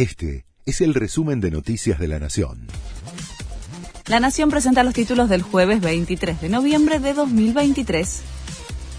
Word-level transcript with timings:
Este 0.00 0.46
es 0.64 0.80
el 0.80 0.94
resumen 0.94 1.42
de 1.42 1.50
Noticias 1.50 1.98
de 1.98 2.08
la 2.08 2.18
Nación. 2.18 2.66
La 4.06 4.18
Nación 4.18 4.48
presenta 4.48 4.82
los 4.82 4.94
títulos 4.94 5.28
del 5.28 5.42
jueves 5.42 5.82
23 5.82 6.40
de 6.40 6.48
noviembre 6.48 7.00
de 7.00 7.12
2023. 7.12 8.22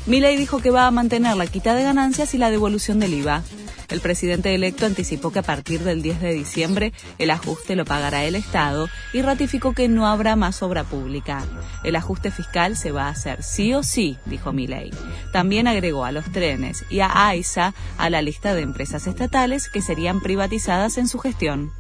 Milei 0.06 0.38
dijo 0.38 0.60
que 0.60 0.70
va 0.70 0.86
a 0.86 0.92
mantener 0.92 1.36
la 1.38 1.48
quita 1.48 1.74
de 1.74 1.86
ganancias 1.86 2.36
y 2.36 2.38
la 2.38 2.52
devolución 2.52 3.00
del 3.00 3.16
IVA. 3.16 3.42
El 3.90 4.00
presidente 4.00 4.54
electo 4.54 4.86
anticipó 4.86 5.32
que 5.32 5.40
a 5.40 5.42
partir 5.42 5.80
del 5.80 6.04
10 6.04 6.22
de 6.22 6.34
diciembre 6.34 6.94
el 7.18 7.32
ajuste 7.32 7.76
lo 7.76 7.84
pagará 7.84 8.24
el 8.26 8.36
Estado 8.36 8.88
y 9.12 9.24
ratificó 9.24 9.74
que 9.74 9.88
no 9.88 10.06
habrá 10.06 10.36
más 10.36 10.62
obra 10.62 10.84
pública. 10.84 11.44
El 11.84 11.96
ajuste 11.96 12.30
fiscal 12.30 12.78
se 12.78 12.92
va 12.92 13.08
a 13.08 13.10
hacer 13.10 13.42
sí 13.42 13.74
o 13.74 13.82
sí, 13.82 14.18
dijo 14.28 14.54
Milei. 14.54 14.92
También 15.32 15.68
agregó 15.68 16.06
a 16.06 16.12
los 16.12 16.26
trenes 16.32 16.86
y 16.90 17.00
a 17.00 17.28
AISA 17.28 17.74
a 17.98 18.10
la 18.10 18.22
lista 18.22 18.54
de 18.54 18.62
empresas 18.62 19.08
estatales 19.08 19.70
que 19.70 19.82
serían 19.82 20.20
privatizadas 20.20 20.98
en 20.98 21.08
su 21.08 21.20
gestión. 21.20 21.72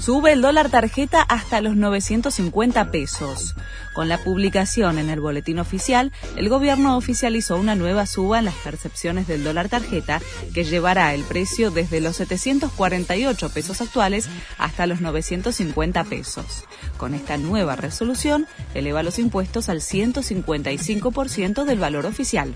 Sube 0.00 0.32
el 0.32 0.40
dólar 0.40 0.70
tarjeta 0.70 1.20
hasta 1.20 1.60
los 1.60 1.76
950 1.76 2.90
pesos. 2.90 3.54
Con 3.92 4.08
la 4.08 4.16
publicación 4.16 4.98
en 4.98 5.10
el 5.10 5.20
boletín 5.20 5.58
oficial, 5.58 6.10
el 6.36 6.48
gobierno 6.48 6.96
oficializó 6.96 7.56
una 7.58 7.74
nueva 7.74 8.06
suba 8.06 8.38
en 8.38 8.46
las 8.46 8.54
percepciones 8.54 9.26
del 9.26 9.44
dólar 9.44 9.68
tarjeta 9.68 10.22
que 10.54 10.64
llevará 10.64 11.12
el 11.12 11.22
precio 11.24 11.70
desde 11.70 12.00
los 12.00 12.16
748 12.16 13.50
pesos 13.50 13.82
actuales 13.82 14.30
hasta 14.56 14.86
los 14.86 15.02
950 15.02 16.04
pesos. 16.04 16.64
Con 16.96 17.12
esta 17.12 17.36
nueva 17.36 17.76
resolución, 17.76 18.46
eleva 18.72 19.02
los 19.02 19.18
impuestos 19.18 19.68
al 19.68 19.82
155% 19.82 21.64
del 21.64 21.78
valor 21.78 22.06
oficial. 22.06 22.54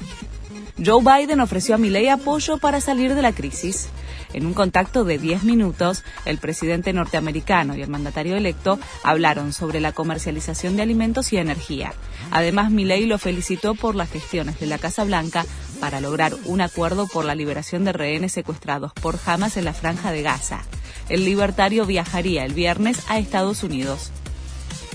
Joe 0.82 1.02
Biden 1.02 1.40
ofreció 1.40 1.76
a 1.76 1.78
Milei 1.78 2.08
apoyo 2.08 2.58
para 2.58 2.80
salir 2.80 3.14
de 3.14 3.22
la 3.22 3.32
crisis. 3.32 3.88
En 4.32 4.44
un 4.44 4.54
contacto 4.54 5.04
de 5.04 5.18
10 5.18 5.44
minutos, 5.44 6.02
el 6.24 6.38
presidente 6.38 6.92
norteamericano 6.92 7.76
y 7.76 7.82
el 7.82 7.88
mandatario 7.88 8.36
electo 8.36 8.80
hablaron 9.04 9.52
sobre 9.52 9.80
la 9.80 9.92
comercialización 9.92 10.74
de 10.74 10.82
alimentos 10.82 11.32
y 11.32 11.36
energía. 11.36 11.94
Además, 12.32 12.72
Milei 12.72 13.06
lo 13.06 13.18
felicitó 13.18 13.76
por 13.76 13.94
las 13.94 14.10
gestiones 14.10 14.58
de 14.58 14.66
la 14.66 14.78
Casa 14.78 15.04
Blanca 15.04 15.46
para 15.78 16.00
lograr 16.00 16.34
un 16.46 16.60
acuerdo 16.60 17.06
por 17.06 17.24
la 17.24 17.36
liberación 17.36 17.84
de 17.84 17.92
rehenes 17.92 18.32
secuestrados 18.32 18.92
por 18.94 19.16
Hamas 19.24 19.56
en 19.56 19.66
la 19.66 19.74
franja 19.74 20.10
de 20.10 20.22
Gaza. 20.22 20.64
El 21.08 21.24
libertario 21.24 21.86
viajaría 21.86 22.44
el 22.44 22.54
viernes 22.54 22.98
a 23.08 23.18
Estados 23.18 23.62
Unidos. 23.62 24.10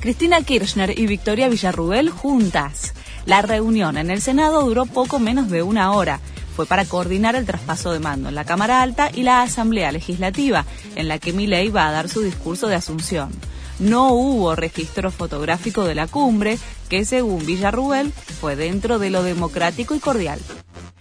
Cristina 0.02 0.42
Kirchner 0.42 0.98
y 1.00 1.08
Victoria 1.08 1.48
Villarruel 1.48 2.10
juntas. 2.10 2.94
La 3.26 3.42
reunión 3.42 3.98
en 3.98 4.10
el 4.10 4.22
Senado 4.22 4.64
duró 4.64 4.86
poco 4.86 5.20
menos 5.20 5.50
de 5.50 5.64
una 5.64 5.92
hora 5.92 6.20
fue 6.60 6.66
para 6.66 6.84
coordinar 6.84 7.38
el 7.38 7.46
traspaso 7.46 7.94
de 7.94 8.00
mando 8.00 8.28
en 8.28 8.36
la 8.36 8.44
Cámara 8.44 8.82
Alta 8.82 9.10
y 9.14 9.24
la 9.24 9.44
Asamblea 9.44 9.94
Legislativa, 9.94 10.66
en 10.98 11.08
la 11.08 11.18
que 11.18 11.32
Milei 11.32 11.70
va 11.70 11.88
a 11.88 11.92
dar 11.94 12.10
su 12.10 12.22
discurso 12.22 12.68
de 12.68 12.76
asunción. 12.76 13.32
No 13.80 14.12
hubo 14.12 14.58
registro 14.58 15.10
fotográfico 15.10 15.86
de 15.86 15.96
la 15.96 16.08
cumbre, 16.08 16.60
que 16.90 17.06
según 17.06 17.46
Villarruel 17.46 18.12
fue 18.42 18.58
dentro 18.58 19.00
de 19.00 19.10
lo 19.10 19.24
democrático 19.24 19.96
y 19.96 20.00
cordial. 20.00 20.42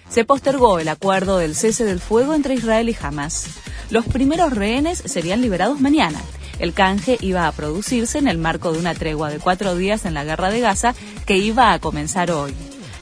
Se 0.08 0.24
postergó 0.24 0.78
el 0.78 0.86
acuerdo 0.86 1.38
del 1.38 1.56
cese 1.56 1.84
del 1.84 1.98
fuego 1.98 2.34
entre 2.34 2.54
Israel 2.54 2.88
y 2.88 2.96
Hamas. 3.02 3.48
Los 3.90 4.06
primeros 4.06 4.52
rehenes 4.52 5.02
serían 5.06 5.40
liberados 5.40 5.80
mañana. 5.80 6.20
El 6.58 6.72
canje 6.72 7.18
iba 7.20 7.46
a 7.46 7.52
producirse 7.52 8.18
en 8.18 8.28
el 8.28 8.38
marco 8.38 8.72
de 8.72 8.78
una 8.78 8.94
tregua 8.94 9.30
de 9.30 9.38
cuatro 9.38 9.76
días 9.76 10.04
en 10.04 10.14
la 10.14 10.24
guerra 10.24 10.50
de 10.50 10.60
Gaza 10.60 10.94
que 11.26 11.38
iba 11.38 11.72
a 11.72 11.78
comenzar 11.78 12.30
hoy. 12.30 12.54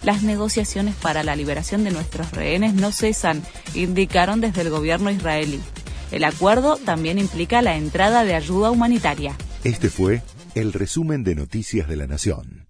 Las 0.03 0.23
negociaciones 0.23 0.95
para 0.95 1.25
la 1.25 1.35
liberación 1.37 1.83
de 1.83 1.91
nuestros 1.91 2.31
rehenes 2.33 2.75
no 2.75 2.93
cesan, 2.93 3.43
indicaron 3.75 4.41
desde 4.41 4.61
el 4.61 4.71
gobierno 4.71 5.11
israelí. 5.11 5.61
El 6.13 6.25
acuerdo 6.25 6.77
también 6.77 7.19
implica 7.19 7.63
la 7.63 7.77
entrada 7.77 8.25
de 8.25 8.35
ayuda 8.35 8.71
humanitaria. 8.71 9.35
Este 9.65 9.91
fue 9.91 10.23
el 10.55 10.73
resumen 10.73 11.25
de 11.25 11.35
Noticias 11.35 11.89
de 11.89 11.97
la 11.97 12.07
Nación. 12.07 12.66